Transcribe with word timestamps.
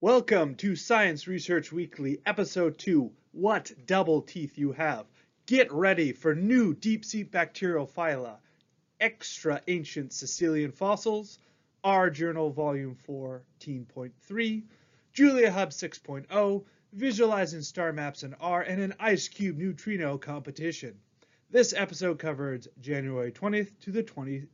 Welcome 0.00 0.54
to 0.58 0.76
Science 0.76 1.26
Research 1.26 1.72
Weekly, 1.72 2.20
Episode 2.24 2.78
2 2.78 3.10
What 3.32 3.72
Double 3.84 4.22
Teeth 4.22 4.56
You 4.56 4.70
Have. 4.70 5.06
Get 5.46 5.72
ready 5.72 6.12
for 6.12 6.36
new 6.36 6.72
deep 6.72 7.04
sea 7.04 7.24
bacterial 7.24 7.84
phyla, 7.84 8.36
extra 9.00 9.60
ancient 9.66 10.10
Caecilian 10.12 10.70
fossils, 10.70 11.40
R 11.82 12.10
Journal 12.10 12.50
Volume 12.52 12.96
14.3, 13.08 14.62
JuliaHub 15.16 15.68
6.0, 15.72 16.64
visualizing 16.92 17.62
star 17.62 17.92
maps 17.92 18.22
in 18.22 18.34
R, 18.34 18.62
and 18.62 18.80
an 18.80 18.94
IceCube 19.00 19.56
neutrino 19.56 20.16
competition. 20.16 20.96
This 21.50 21.74
episode 21.76 22.20
covers 22.20 22.68
January 22.80 23.32
20th 23.32 23.76
to 23.80 23.90
the 23.90 24.04
26th, 24.04 24.46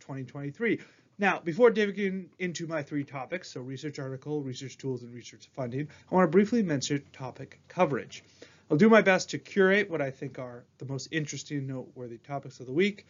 2023. 0.00 0.80
Now, 1.20 1.38
before 1.38 1.70
digging 1.70 2.30
into 2.38 2.66
my 2.66 2.82
three 2.82 3.04
topics, 3.04 3.50
so 3.50 3.60
research 3.60 3.98
article, 3.98 4.42
research 4.42 4.78
tools, 4.78 5.02
and 5.02 5.12
research 5.12 5.50
funding, 5.52 5.86
I 6.10 6.14
want 6.14 6.26
to 6.26 6.30
briefly 6.30 6.62
mention 6.62 7.04
topic 7.12 7.60
coverage. 7.68 8.24
I'll 8.70 8.78
do 8.78 8.88
my 8.88 9.02
best 9.02 9.28
to 9.30 9.38
curate 9.38 9.90
what 9.90 10.00
I 10.00 10.10
think 10.10 10.38
are 10.38 10.64
the 10.78 10.86
most 10.86 11.08
interesting 11.10 11.66
noteworthy 11.66 12.16
topics 12.16 12.58
of 12.58 12.64
the 12.64 12.72
week, 12.72 13.06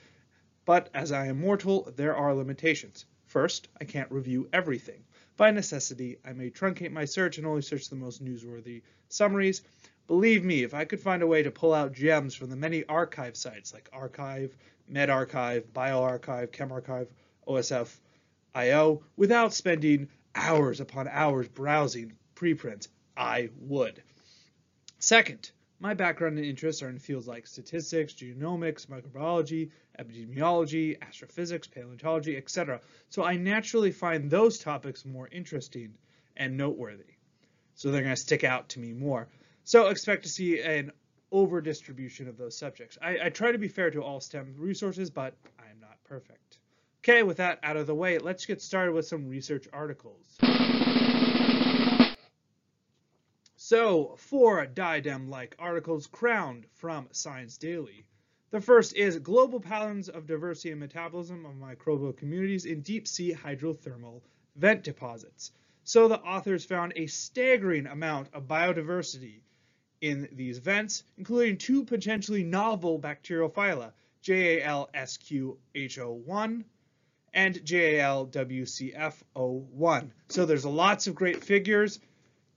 but 0.64 0.90
as 0.92 1.12
I 1.12 1.26
am 1.26 1.38
mortal, 1.38 1.92
there 1.94 2.16
are 2.16 2.34
limitations. 2.34 3.04
First, 3.26 3.68
I 3.80 3.84
can't 3.84 4.10
review 4.10 4.48
everything. 4.52 5.04
By 5.36 5.52
necessity, 5.52 6.18
I 6.24 6.32
may 6.32 6.50
truncate 6.50 6.90
my 6.90 7.04
search 7.04 7.38
and 7.38 7.46
only 7.46 7.62
search 7.62 7.88
the 7.88 7.94
most 7.94 8.24
newsworthy 8.24 8.82
summaries. 9.08 9.62
Believe 10.08 10.44
me, 10.44 10.64
if 10.64 10.74
I 10.74 10.84
could 10.84 10.98
find 10.98 11.22
a 11.22 11.28
way 11.28 11.44
to 11.44 11.52
pull 11.52 11.72
out 11.72 11.92
gems 11.92 12.34
from 12.34 12.50
the 12.50 12.56
many 12.56 12.84
archive 12.86 13.36
sites 13.36 13.72
like 13.72 13.88
arXiv, 13.92 14.50
medRxiv, 14.92 15.62
bioRxiv, 15.72 16.48
chemRxiv, 16.48 17.06
OSF 17.50 17.98
IO 18.54 19.02
without 19.16 19.52
spending 19.52 20.08
hours 20.34 20.80
upon 20.80 21.08
hours 21.08 21.48
browsing 21.48 22.12
preprints, 22.34 22.88
I 23.16 23.50
would. 23.58 24.02
Second, 24.98 25.50
my 25.78 25.94
background 25.94 26.36
and 26.36 26.46
interests 26.46 26.82
are 26.82 26.88
in 26.88 26.98
fields 26.98 27.26
like 27.26 27.46
statistics, 27.46 28.12
genomics, 28.12 28.86
microbiology, 28.86 29.70
epidemiology, 29.98 31.00
astrophysics, 31.00 31.66
paleontology, 31.66 32.36
etc. 32.36 32.80
So 33.08 33.24
I 33.24 33.36
naturally 33.36 33.90
find 33.90 34.30
those 34.30 34.58
topics 34.58 35.04
more 35.04 35.28
interesting 35.32 35.94
and 36.36 36.56
noteworthy. 36.56 37.14
So 37.74 37.90
they're 37.90 38.02
going 38.02 38.14
to 38.14 38.20
stick 38.20 38.44
out 38.44 38.68
to 38.70 38.80
me 38.80 38.92
more. 38.92 39.28
So 39.64 39.88
expect 39.88 40.22
to 40.24 40.28
see 40.28 40.60
an 40.60 40.92
over 41.32 41.60
distribution 41.60 42.28
of 42.28 42.36
those 42.36 42.56
subjects. 42.56 42.98
I, 43.00 43.18
I 43.24 43.28
try 43.30 43.52
to 43.52 43.58
be 43.58 43.68
fair 43.68 43.90
to 43.90 44.02
all 44.02 44.20
STEM 44.20 44.54
resources, 44.58 45.10
but 45.10 45.34
I'm 45.58 45.80
not 45.80 45.96
perfect. 46.04 46.59
Okay, 47.02 47.22
with 47.22 47.38
that 47.38 47.58
out 47.62 47.78
of 47.78 47.86
the 47.86 47.94
way, 47.94 48.18
let's 48.18 48.44
get 48.44 48.60
started 48.60 48.92
with 48.92 49.06
some 49.06 49.26
research 49.26 49.66
articles. 49.72 50.36
So, 53.56 54.16
four 54.18 54.66
diadem-like 54.66 55.56
articles 55.58 56.06
crowned 56.06 56.66
from 56.74 57.08
Science 57.10 57.56
Daily. 57.56 58.04
The 58.50 58.60
first 58.60 58.94
is 58.94 59.18
Global 59.18 59.60
Patterns 59.60 60.10
of 60.10 60.26
Diversity 60.26 60.72
and 60.72 60.80
Metabolism 60.80 61.46
of 61.46 61.54
Microbial 61.54 62.14
Communities 62.14 62.66
in 62.66 62.82
Deep 62.82 63.08
Sea 63.08 63.32
Hydrothermal 63.32 64.20
Vent 64.56 64.82
Deposits. 64.82 65.52
So 65.84 66.06
the 66.06 66.20
authors 66.20 66.66
found 66.66 66.92
a 66.96 67.06
staggering 67.06 67.86
amount 67.86 68.28
of 68.34 68.46
biodiversity 68.46 69.40
in 70.02 70.28
these 70.32 70.58
vents, 70.58 71.04
including 71.16 71.56
two 71.56 71.82
potentially 71.84 72.44
novel 72.44 72.98
bacterial 72.98 73.48
phyla, 73.48 73.92
JALSQHO1 74.22 76.64
and 77.32 77.54
JALWCF01. 77.56 80.10
So 80.28 80.46
there's 80.46 80.64
lots 80.64 81.06
of 81.06 81.14
great 81.14 81.44
figures 81.44 82.00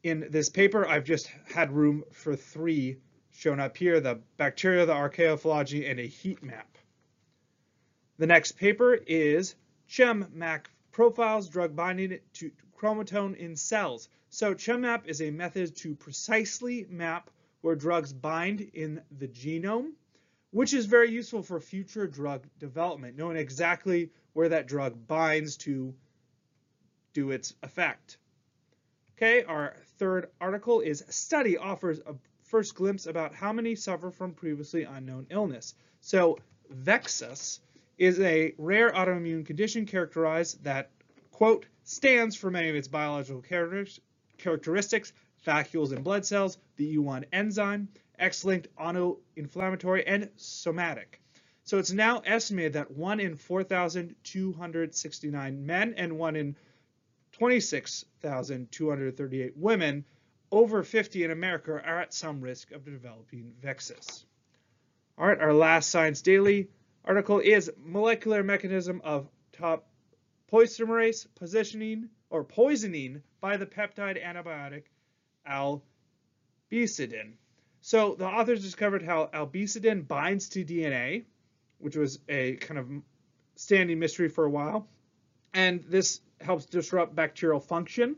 in 0.04 0.28
this 0.30 0.50
paper. 0.50 0.88
I've 0.88 1.04
just 1.04 1.28
had 1.54 1.72
room 1.72 2.04
for 2.12 2.36
three 2.36 2.98
shown 3.32 3.60
up 3.60 3.78
here, 3.78 4.00
the 4.00 4.20
bacteria, 4.38 4.86
the 4.86 4.94
archaeophylogeny, 4.94 5.90
and 5.90 6.00
a 6.00 6.08
heat 6.08 6.44
map. 6.44 6.78
The 8.18 8.28
next 8.28 8.54
paper 8.54 8.94
is 8.94 9.56
ChemMap 9.90 10.66
profiles 10.92 11.50
drug 11.50 11.76
binding 11.76 12.20
to 12.34 12.52
chromatin 12.78 13.36
in 13.38 13.56
cells. 13.56 14.10
So 14.30 14.54
ChemMap 14.54 15.06
is 15.06 15.22
a 15.22 15.32
method 15.32 15.76
to 15.78 15.96
precisely 15.96 16.86
map 16.90 17.30
where 17.62 17.76
drugs 17.76 18.14
bind 18.14 18.62
in 18.74 19.02
the 19.18 19.28
genome, 19.28 19.94
which 20.54 20.74
is 20.74 20.86
very 20.86 21.10
useful 21.10 21.42
for 21.42 21.60
future 21.60 22.06
drug 22.08 22.46
development, 22.60 23.18
knowing 23.18 23.36
exactly 23.36 24.12
where 24.34 24.50
that 24.50 24.68
drug 24.68 25.08
binds 25.08 25.58
to 25.58 25.94
do 27.14 27.32
its 27.32 27.56
effect. 27.64 28.18
Okay, 29.18 29.44
our 29.44 29.76
third 29.98 30.30
article 30.40 30.80
is 30.80 31.04
study 31.10 31.58
offers 31.58 32.00
a 32.06 32.14
first 32.44 32.76
glimpse 32.76 33.08
about 33.08 33.34
how 33.34 33.52
many 33.52 33.74
suffer 33.74 34.12
from 34.12 34.32
previously 34.34 34.84
unknown 34.84 35.26
illness. 35.32 35.74
So 36.02 36.38
VEXAS 36.72 37.60
is 37.98 38.20
a 38.20 38.54
rare 38.60 38.92
autoimmune 38.92 39.46
condition 39.46 39.88
characterized 39.88 40.64
that, 40.64 40.92
quote, 41.32 41.66
stands 41.84 42.36
for 42.36 42.52
many 42.52 42.70
of 42.70 42.76
its 42.76 42.88
biological 42.88 43.42
characteristics, 44.38 45.14
vacuoles 45.46 45.96
in 45.96 46.04
blood 46.04 46.26
cells, 46.26 46.60
the 46.76 46.96
E1 46.96 47.26
enzyme, 47.34 47.88
X-linked 48.24 48.74
autoinflammatory, 48.78 50.04
and 50.08 50.30
somatic. 50.38 51.22
So 51.66 51.78
it's 51.78 51.92
now 51.92 52.22
estimated 52.26 52.74
that 52.74 52.92
1 52.92 53.20
in 53.20 53.36
4,269 53.36 55.66
men 55.66 55.94
and 55.98 56.18
1 56.18 56.36
in 56.38 56.56
26,238 57.34 59.58
women 59.58 60.06
over 60.52 60.84
50 60.84 61.24
in 61.24 61.32
America 61.32 61.74
are 61.74 62.02
at 62.02 62.14
some 62.14 62.40
risk 62.40 62.72
of 62.72 62.86
developing 62.86 63.54
VEXAS. 63.62 64.26
All 65.18 65.28
right, 65.28 65.40
our 65.40 65.54
last 65.54 65.90
Science 65.90 66.22
Daily 66.22 66.70
article 67.04 67.40
is 67.40 67.72
molecular 67.78 68.44
mechanism 68.44 69.02
of 69.04 69.28
top 69.52 69.88
polymerase 70.52 71.26
positioning 71.36 72.10
or 72.30 72.44
poisoning 72.44 73.24
by 73.42 73.58
the 73.58 73.66
peptide 73.66 74.24
antibiotic 74.24 74.84
albicidin. 75.46 77.34
So 77.84 78.16
the 78.16 78.26
authors 78.26 78.64
discovered 78.64 79.04
how 79.04 79.30
albicidin 79.34 80.08
binds 80.08 80.50
to 80.50 80.66
DNA 80.66 81.26
which 81.84 81.98
was 81.98 82.20
a 82.30 82.56
kind 82.56 82.80
of 82.80 82.90
standing 83.56 84.00
mystery 84.00 84.30
for 84.30 84.46
a 84.46 84.50
while. 84.50 84.88
And 85.54 85.84
this 85.84 86.22
helps 86.40 86.66
disrupt 86.66 87.14
bacterial 87.14 87.60
function. 87.60 88.16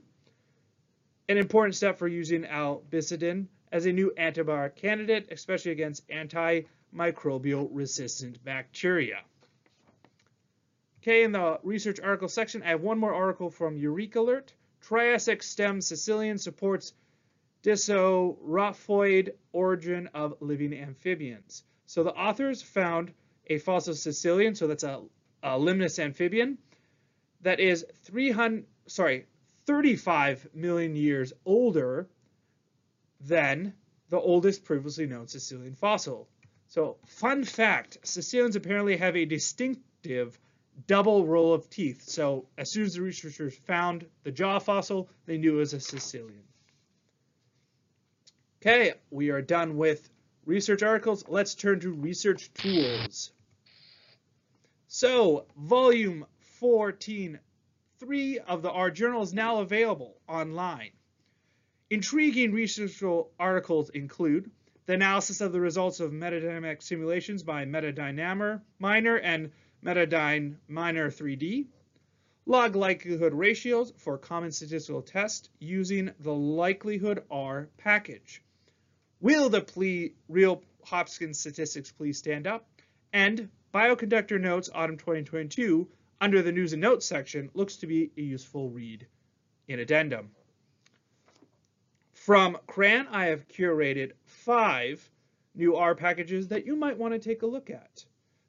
An 1.27 1.37
important 1.37 1.73
step 1.73 1.97
for 1.97 2.07
using 2.07 2.43
albicidin 2.43 3.47
as 3.71 3.87
a 3.87 3.91
new 3.91 4.13
antibiotic 4.19 4.75
candidate, 4.75 5.29
especially 5.31 5.71
against 5.71 6.07
antimicrobial 6.09 7.67
resistant 7.71 8.43
bacteria. 8.45 9.21
Okay, 11.01 11.23
in 11.23 11.31
the 11.31 11.59
research 11.63 11.99
article 11.99 12.29
section, 12.29 12.61
I 12.61 12.67
have 12.67 12.81
one 12.81 12.99
more 12.99 13.15
article 13.15 13.49
from 13.49 13.79
EurekAlert. 13.79 14.49
Triassic 14.81 15.41
stem 15.41 15.79
Caecilian 15.79 16.37
supports 16.37 16.93
dissorophoid 17.65 19.33
origin 19.51 20.07
of 20.13 20.35
living 20.39 20.71
amphibians. 20.71 21.63
So 21.87 22.03
the 22.03 22.13
authors 22.13 22.61
found 22.61 23.11
a 23.47 23.57
fossil 23.57 23.95
Caecilian, 23.95 24.53
so 24.53 24.67
that's 24.67 24.83
a, 24.83 25.01
a 25.41 25.49
limnos 25.49 25.97
amphibian, 25.97 26.59
that 27.41 27.59
is 27.59 27.83
300, 28.03 28.65
sorry, 28.85 29.25
35 29.65 30.47
million 30.53 30.95
years 30.95 31.33
older 31.43 32.07
than 33.21 33.73
the 34.09 34.19
oldest 34.19 34.63
previously 34.63 35.07
known 35.07 35.25
Caecilian 35.25 35.73
fossil. 35.73 36.27
So 36.67 36.97
fun 37.07 37.43
fact, 37.43 37.97
Caecilians 38.03 38.55
apparently 38.55 38.97
have 38.97 39.15
a 39.15 39.25
distinctive 39.25 40.39
double 40.85 41.25
row 41.25 41.53
of 41.53 41.67
teeth. 41.71 42.03
So 42.03 42.45
as 42.59 42.69
soon 42.69 42.85
as 42.85 42.93
the 42.93 43.01
researchers 43.01 43.55
found 43.55 44.05
the 44.23 44.31
jaw 44.31 44.59
fossil, 44.59 45.09
they 45.25 45.37
knew 45.37 45.55
it 45.55 45.59
was 45.59 45.73
a 45.73 45.77
Caecilian. 45.77 46.43
Okay, 48.67 48.95
we 49.11 49.29
are 49.29 49.43
done 49.43 49.77
with 49.77 50.09
research 50.47 50.81
articles. 50.81 51.23
Let's 51.27 51.53
turn 51.53 51.81
to 51.81 51.91
research 51.91 52.51
tools. 52.55 53.31
So, 54.87 55.45
volume 55.55 56.25
14, 56.39 57.37
three 57.99 58.39
of 58.39 58.63
the 58.63 58.71
R 58.71 58.89
journal 58.89 59.21
is 59.21 59.35
now 59.35 59.59
available 59.59 60.15
online. 60.27 60.89
Intriguing 61.91 62.53
research 62.53 63.03
articles 63.39 63.91
include 63.91 64.49
the 64.87 64.93
analysis 64.93 65.41
of 65.41 65.51
the 65.51 65.61
results 65.61 65.99
of 65.99 66.09
metadynamic 66.09 66.81
simulations 66.81 67.43
by 67.43 67.65
Metadynamer 67.65 68.61
Miner 68.79 69.17
and 69.17 69.51
Metadyne 69.83 70.55
Miner 70.67 71.11
3D, 71.11 71.67
log 72.47 72.75
likelihood 72.75 73.35
ratios 73.35 73.93
for 73.97 74.17
common 74.17 74.51
statistical 74.51 75.03
tests 75.03 75.49
using 75.59 76.11
the 76.19 76.33
likelihood 76.33 77.23
R 77.29 77.69
package. 77.77 78.41
Will 79.25 79.49
the 79.49 79.61
plea, 79.61 80.13
real 80.29 80.61
Hopkins 80.83 81.39
statistics 81.39 81.91
please 81.91 82.19
stand 82.19 82.45
up? 82.45 82.69
And 83.11 83.49
Bioconductor 83.73 84.39
Notes 84.39 84.69
Autumn 84.71 84.97
2022 84.97 85.87
under 86.21 86.43
the 86.43 86.51
News 86.51 86.73
and 86.73 86.81
Notes 86.83 87.07
section 87.07 87.49
looks 87.55 87.77
to 87.77 87.87
be 87.87 88.11
a 88.15 88.21
useful 88.21 88.69
read 88.69 89.07
in 89.67 89.79
addendum. 89.79 90.29
From 92.13 92.59
CRAN, 92.67 93.07
I 93.07 93.25
have 93.25 93.47
curated 93.47 94.11
five 94.25 95.09
new 95.55 95.75
R 95.75 95.95
packages 95.95 96.49
that 96.49 96.67
you 96.67 96.75
might 96.75 96.99
want 96.99 97.15
to 97.15 97.19
take 97.19 97.41
a 97.41 97.47
look 97.47 97.71
at. 97.71 98.05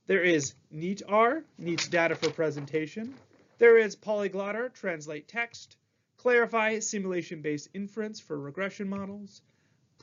There 0.07 0.25
is 0.25 0.53
neatR, 0.71 1.43
Neat 1.57 1.89
Data 1.91 2.15
for 2.17 2.29
Presentation. 2.29 3.15
There 3.57 3.79
is 3.79 3.97
polyglotr, 3.97 4.75
Translate 4.75 5.27
Text. 5.27 5.79
Clarify, 6.19 6.81
Simulation-Based 6.81 7.71
Inference 7.73 8.21
for 8.21 8.39
Regression 8.39 8.91
Models. 8.91 9.41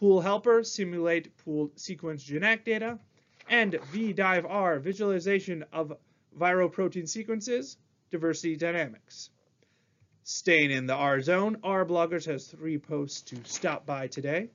poolHelper, 0.04 0.66
Simulate 0.66 1.30
Pooled 1.38 1.80
Sequence 1.80 2.24
Genetic 2.24 2.66
Data. 2.66 3.00
And 3.50 3.74
VDiveR, 3.94 4.82
Visualization 4.82 5.64
of 5.72 5.94
Viral 6.38 6.70
Protein 6.70 7.08
Sequences, 7.08 7.78
Diversity 8.12 8.58
Dynamics. 8.58 9.30
Staying 10.24 10.72
in 10.72 10.88
the 10.88 10.94
R 10.94 11.22
zone, 11.22 11.58
R 11.64 11.86
Bloggers 11.86 12.26
has 12.26 12.48
three 12.48 12.78
posts 12.78 13.22
to 13.22 13.38
stop 13.46 13.86
by 13.86 14.08
today. 14.08 14.50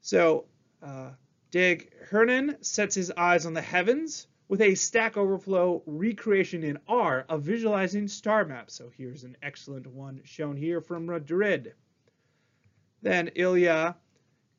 So, 0.00 0.46
uh, 0.82 1.10
Dig 1.52 1.92
Hernan 2.06 2.56
sets 2.60 2.96
his 2.96 3.12
eyes 3.16 3.46
on 3.46 3.54
the 3.54 3.62
heavens 3.62 4.26
with 4.48 4.60
a 4.60 4.74
Stack 4.74 5.16
Overflow 5.16 5.82
recreation 5.86 6.64
in 6.64 6.78
R 6.88 7.24
of 7.28 7.42
visualizing 7.42 8.08
star 8.08 8.44
maps. 8.44 8.74
So 8.74 8.90
here's 8.96 9.22
an 9.22 9.36
excellent 9.42 9.86
one 9.86 10.20
shown 10.24 10.56
here 10.56 10.80
from 10.80 11.06
Madrid. 11.06 11.74
Then 13.02 13.28
Ilya 13.36 13.96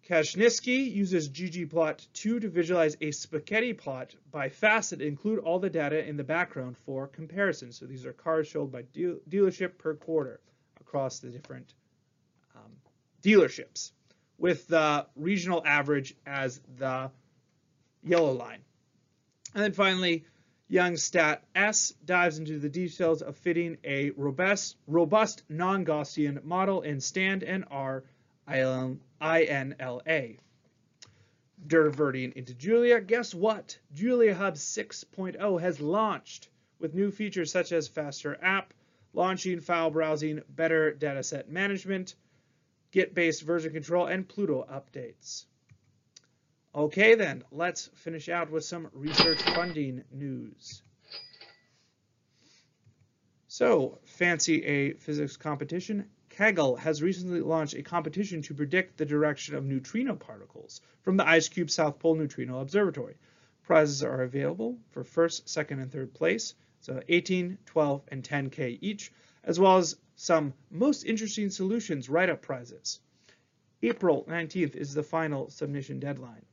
Kashnitsky 0.07 0.93
uses 0.93 1.29
ggplot2 1.29 2.13
to 2.13 2.49
visualize 2.49 2.95
a 3.01 3.09
spaghetti 3.09 3.73
plot 3.73 4.13
by 4.31 4.49
facet 4.49 5.01
include 5.01 5.39
all 5.39 5.57
the 5.57 5.69
data 5.69 6.07
in 6.07 6.15
the 6.15 6.23
background 6.23 6.77
for 6.77 7.07
comparison. 7.07 7.71
So 7.71 7.87
these 7.87 8.05
are 8.05 8.13
cars 8.13 8.51
sold 8.51 8.71
by 8.71 8.83
deal 8.83 9.17
dealership 9.27 9.79
per 9.79 9.95
quarter 9.95 10.39
across 10.79 11.19
the 11.19 11.29
different 11.29 11.73
um, 12.55 12.71
dealerships 13.23 13.93
with 14.37 14.67
the 14.67 15.07
regional 15.15 15.63
average 15.65 16.13
as 16.27 16.61
the 16.77 17.09
yellow 18.03 18.33
line. 18.33 18.61
And 19.55 19.63
then 19.63 19.73
finally, 19.73 20.25
Young 20.67 20.97
Stat 20.97 21.43
S 21.55 21.93
dives 22.05 22.37
into 22.37 22.59
the 22.59 22.69
details 22.69 23.23
of 23.23 23.37
fitting 23.37 23.77
a 23.83 24.11
robust, 24.11 24.77
robust 24.85 25.43
non-Gaussian 25.49 26.43
model 26.43 26.81
in 26.81 27.01
Stan 27.01 27.41
and 27.41 27.65
R 27.71 28.03
INLA. 29.21 30.37
Diverting 31.67 32.33
into 32.35 32.53
Julia, 32.53 33.01
guess 33.01 33.33
what? 33.33 33.79
JuliaHub 33.95 34.53
6.0 34.53 35.61
has 35.61 35.79
launched 35.79 36.49
with 36.79 36.93
new 36.93 37.11
features 37.11 37.51
such 37.51 37.71
as 37.71 37.87
faster 37.87 38.37
app, 38.41 38.73
launching 39.13 39.61
file 39.61 39.89
browsing, 39.89 40.41
better 40.49 40.91
dataset 40.91 41.47
management, 41.47 42.15
Git-based 42.91 43.41
version 43.41 43.73
control, 43.73 44.05
and 44.05 44.27
Pluto 44.27 44.65
updates. 44.71 45.45
Okay 46.73 47.15
then, 47.15 47.43
let's 47.51 47.87
finish 47.95 48.29
out 48.29 48.51
with 48.51 48.63
some 48.63 48.89
research 48.93 49.41
funding 49.41 50.03
news. 50.11 50.81
So, 53.47 53.99
fancy 54.05 54.65
a 54.65 54.93
physics 54.93 55.37
competition? 55.37 56.09
Kaggle 56.37 56.77
has 56.79 57.01
recently 57.01 57.39
launched 57.39 57.75
a 57.75 57.81
competition 57.81 58.41
to 58.41 58.53
predict 58.53 58.97
the 58.97 59.05
direction 59.05 59.55
of 59.55 59.63
neutrino 59.63 60.15
particles 60.15 60.81
from 61.01 61.15
the 61.15 61.23
IceCube 61.23 61.69
South 61.69 61.97
Pole 61.97 62.15
Neutrino 62.15 62.59
Observatory. 62.59 63.15
Prizes 63.63 64.03
are 64.03 64.21
available 64.21 64.77
for 64.91 65.05
first, 65.05 65.47
second, 65.47 65.79
and 65.79 65.89
third 65.89 66.13
place, 66.13 66.53
so 66.81 67.01
18, 67.07 67.57
12, 67.65 68.03
and 68.09 68.21
10K 68.21 68.77
each, 68.81 69.13
as 69.45 69.61
well 69.61 69.77
as 69.77 69.95
some 70.17 70.53
most 70.69 71.05
interesting 71.05 71.49
solutions 71.49 72.09
write-up 72.09 72.41
prizes. 72.41 72.99
April 73.81 74.25
19th 74.27 74.75
is 74.75 74.93
the 74.93 75.03
final 75.03 75.49
submission 75.49 76.01
deadline. 76.01 76.45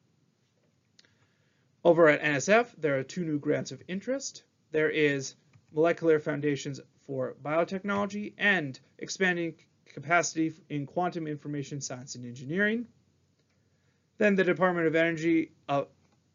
Over 1.82 2.08
at 2.08 2.22
NSF, 2.22 2.68
there 2.78 3.00
are 3.00 3.02
two 3.02 3.24
new 3.24 3.40
grants 3.40 3.72
of 3.72 3.82
interest. 3.88 4.44
There 4.70 4.90
is 4.90 5.34
Molecular 5.72 6.20
Foundations 6.20 6.80
for 7.00 7.34
Biotechnology 7.42 8.34
and 8.38 8.78
Expanding 8.98 9.56
capacity 9.92 10.52
in 10.68 10.86
quantum 10.86 11.26
information 11.26 11.80
science 11.80 12.14
and 12.14 12.24
engineering. 12.24 12.86
Then 14.18 14.36
the 14.36 14.44
Department 14.44 14.86
of 14.86 14.94
Energy, 14.94 15.52
uh, 15.68 15.84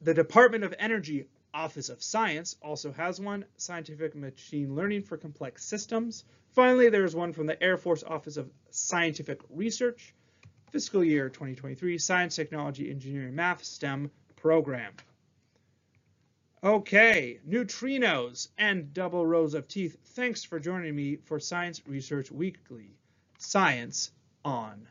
the 0.01 0.13
Department 0.13 0.63
of 0.63 0.73
Energy 0.79 1.27
Office 1.53 1.89
of 1.89 2.03
Science 2.03 2.55
also 2.61 2.91
has 2.91 3.19
one, 3.19 3.45
Scientific 3.57 4.15
Machine 4.15 4.75
Learning 4.75 5.01
for 5.01 5.17
Complex 5.17 5.65
Systems. 5.65 6.25
Finally, 6.53 6.89
there's 6.89 7.15
one 7.15 7.33
from 7.33 7.47
the 7.47 7.61
Air 7.63 7.77
Force 7.77 8.03
Office 8.03 8.37
of 8.37 8.49
Scientific 8.69 9.39
Research, 9.49 10.13
fiscal 10.71 11.03
year 11.03 11.29
2023, 11.29 11.97
Science, 11.97 12.35
Technology, 12.35 12.89
Engineering, 12.89 13.35
Math, 13.35 13.63
STEM 13.63 14.11
program. 14.35 14.93
Okay, 16.63 17.39
neutrinos 17.47 18.49
and 18.57 18.93
double 18.93 19.25
rows 19.25 19.53
of 19.53 19.67
teeth. 19.67 19.97
Thanks 20.03 20.43
for 20.43 20.59
joining 20.59 20.95
me 20.95 21.15
for 21.15 21.39
Science 21.39 21.81
Research 21.85 22.31
Weekly. 22.31 22.97
Science 23.37 24.11
on. 24.43 24.87